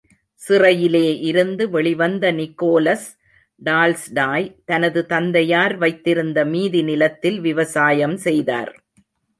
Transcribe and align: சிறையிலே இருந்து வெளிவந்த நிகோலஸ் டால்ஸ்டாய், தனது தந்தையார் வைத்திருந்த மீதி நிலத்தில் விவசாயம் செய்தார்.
சிறையிலே 0.41 1.19
இருந்து 1.19 1.69
வெளிவந்த 1.69 2.31
நிகோலஸ் 2.31 3.05
டால்ஸ்டாய், 3.61 4.47
தனது 4.65 5.05
தந்தையார் 5.05 5.77
வைத்திருந்த 5.77 6.45
மீதி 6.45 6.83
நிலத்தில் 6.83 7.39
விவசாயம் 7.39 8.17
செய்தார். 8.17 8.73